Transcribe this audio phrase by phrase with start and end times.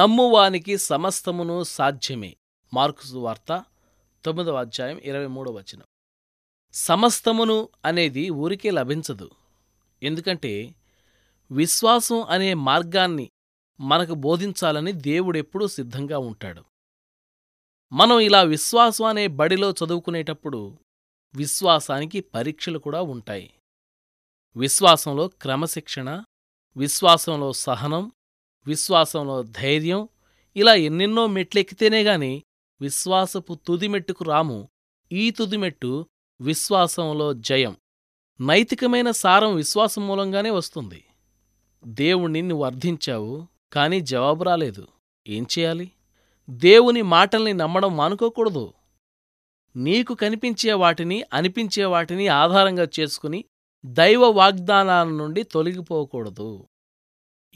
[0.00, 2.36] నమ్మువానికి సమస్తమును సాధ్యమే.
[2.74, 3.64] మార్కుసు వార్త
[4.24, 5.82] తొమ్మిదవ అధ్యాయం ఇరవై మూడవ వచనం.
[6.72, 9.30] సమస్తమును అనేది ఊరికే లభించదు.
[10.02, 10.74] ఎందుకంటే
[11.50, 13.30] విశ్వాసం అనే మార్గాన్ని
[13.80, 16.64] మనకు బోధించాలని దేవుడెప్పుడూ సిద్ధంగా ఉంటాడు.
[17.92, 20.78] మనం ఇలా విశ్వాసం అనే బడిలో చదువుకునేటప్పుడు
[21.34, 23.54] విశ్వాసానికి పరీక్షలు కూడా ఉంటాయి.
[24.56, 26.24] విశ్వాసంలో క్రమశిక్షణ
[26.76, 28.12] విశ్వాసంలో సహనం
[28.66, 30.08] విశ్వాసంలో ధైర్యం
[30.56, 32.42] ఇలా ఎన్నెన్నో మెట్లెక్కితేనే గాని
[32.80, 34.68] విశ్వాసపు తుదిమెట్టుకు రాము.
[35.12, 36.06] ఈ తుదిమెట్టు
[36.40, 37.76] విశ్వాసంలో జయం.
[38.40, 41.04] నైతికమైన సారం విశ్వాసం మూలంగానే వస్తుంది.
[41.86, 44.88] దేవుణ్ణి నువ్వు అర్థించావు కాని జవాబు రాలేదు.
[45.28, 45.90] ఏం చేయాలి?
[46.50, 48.72] దేవుని మాటల్ని నమ్మడం మానుకోకూడదు.
[49.76, 53.44] నీకు కనిపించే వాటిని అనిపించే వాటిని ఆధారంగా చేసుకుని
[53.86, 56.66] దైవ వాగ్దానాల నుండి తొలగిపోకూడదు.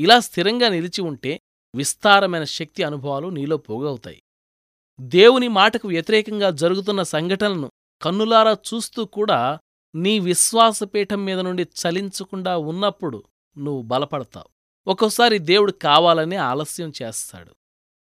[0.00, 1.40] ఇలా స్థిరంగా నిలిచి ఉంటే
[1.74, 4.22] విస్తారమైన శక్తి అనుభవాలు నీలో పోగవుతాయి.
[5.00, 7.70] దేవుని మాటకు వ్యతిరేకంగా జరుగుతున్న సంఘటనలను
[8.02, 9.58] కన్నులారా చూస్తూ కూడా
[9.94, 13.24] నీ విశ్వాసపీఠం మీద నుండి చలించకుండా ఉన్నప్పుడు
[13.58, 14.48] నువ్వు బలపడతావు.
[14.90, 17.54] ఒక్కోసారి దేవుడు కావాలనే ఆలస్యం చేస్తాడు.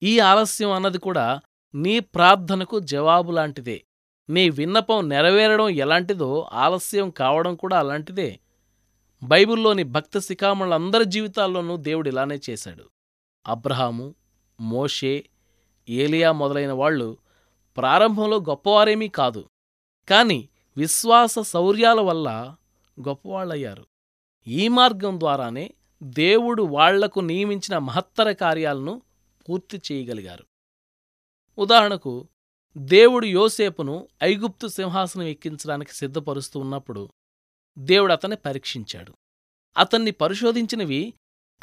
[0.03, 1.41] ఈ ఆలస్యం అన్నది కూడా
[1.75, 3.83] నీ ప్రార్థనకు జవాబులాంటిదే
[4.29, 8.39] నీ విన్నపం నెరవేరడం ఎలాంటిదో ఆలస్యం కావడం కూడా అలాంటిదే.
[9.23, 12.83] బైబిల్లోని భక్త శిఖామణులందరి జీవితాల్లోనూ దేవుడు ఇలానే చేశాడు.
[13.47, 14.15] అబ్రహాము
[14.59, 15.25] మోషే
[15.89, 17.17] ఏలియా మొదలైన వాళ్ళు
[17.77, 19.49] ప్రారంభంలో గొప్పవారేమీ కాదు.
[20.09, 22.55] కాని విశ్వాస శౌర్యాల వల్ల
[23.07, 23.85] గొప్పవాళ్ళయ్యారు
[24.47, 29.01] ఈ మార్గం ద్వారానే దేవుడు వాళ్ళకు నియమించిన మహత్తర కార్యాలను
[29.49, 30.45] పూర్తి చేయగలిగారు.
[31.57, 32.27] ఉదాహరణకు
[32.77, 37.09] దేవుడు యోసేపును ఐగుప్తు సింహాసనం ఎక్కించడానికి సిద్ధపరుస్తూ ఉన్నప్పుడు
[37.79, 39.13] దేవుడు అతన్ని పరీక్షించాడు.
[39.77, 41.13] అతన్ని పరిశోధించినవి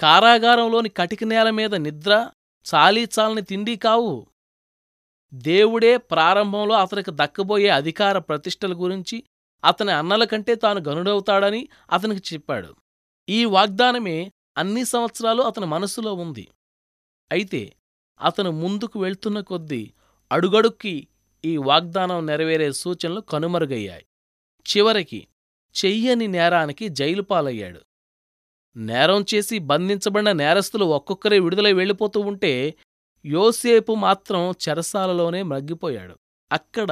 [0.00, 2.30] కారాగారంలోని కటిక నేల మీద నిద్ర
[2.74, 4.26] చాలీచాలని తిండి కావు.
[5.34, 9.22] దేవుడే ప్రారంభంలో అతనికి దక్కబోయే అధికార ప్రతిష్టల గురించి
[9.64, 12.76] అతని అన్నల కంటే తాను గనుడవుతాడని అతనికి చెప్పాడు.
[13.28, 16.48] ఈ వాగ్దానమే అన్ని సంవత్సరాలు అతని మనసులో ఉంది.
[17.32, 17.76] అయితే
[18.20, 19.92] అతను ముందుకు వెళ్తున్న కొద్దీ
[20.32, 21.08] అడుగడుక్కి
[21.44, 24.06] ఈ వాగ్దానం నెరవేరే సూచనలు కనుమరుగయ్యాయి.
[24.76, 25.28] చివరికి
[25.84, 27.80] చెయ్యని నేరానికి జైలు పాలయ్యాడు
[28.76, 32.52] నేరం చేసి బంధించబడిన నేరస్తులు ఒక్కొక్కరే విడుదలై వెళ్ళిపోతూ ఉంటే
[33.24, 36.14] యోసేపు మాత్రం చెరసాలలోనే మగ్గిపోయాడు.
[36.52, 36.90] అక్కడ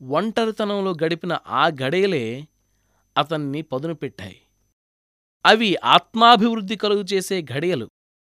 [0.00, 2.24] ఒంటరితనంలో గడిపిన ఆ గడియలే
[3.16, 4.38] అతన్ని పదును పెట్టాయి
[5.44, 7.86] అవి ఆత్మాభివృద్ధి కలుగు చేసే ఘడియలు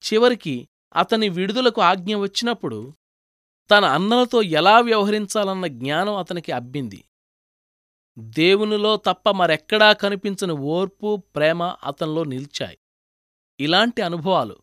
[0.04, 0.56] చివరికి
[0.96, 2.80] అతని విడుదలకు ఆజ్ఞ వచ్చినప్పుడు
[3.70, 7.00] తన అన్నలతో ఎలా వ్యవహరించాలన్న జ్ఞానం అతనికి అబ్బింది.
[8.18, 12.78] దేవునిలో తప్ప మరెక్కడా కనిపించని ఓర్పు ప్రేమ అతనిలో నిలిచాయి.
[13.60, 14.58] ఇలాంటి అనుభవాలు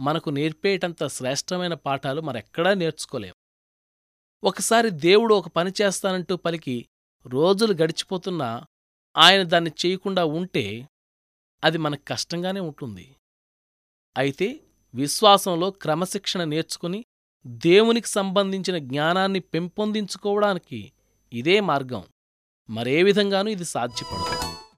[0.00, 3.34] మనకు నేర్పేటంత శ్రేష్టమైన పాఠాలు మరెక్కడా నేర్చుకోలేం
[4.44, 6.88] ఒకసారి దేవుడు ఒక పని చేస్తానంటూ పలికి
[7.26, 8.64] రోజులు గడిచిపోతున్నా
[9.16, 10.88] ఆయన దాన్ని చేయకుండా ఉంటే
[11.64, 13.16] అది మనకు కష్టంగానే ఉంటుంది.
[14.16, 14.60] అయితే
[14.94, 17.04] విశ్వాసంలో క్రమశిక్షణ నేర్చుకుని
[17.46, 20.92] దేవునికి సంబంధించిన జ్ఞానాన్ని పెంపొందించుకోవడానికి
[21.32, 22.04] ఇదే మార్గం.
[22.70, 24.37] మరే విధంగానూ ఇది సాధ్యపడదు.